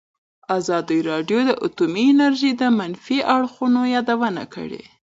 [0.57, 4.83] ازادي راډیو د اټومي انرژي د منفي اړخونو یادونه کړې.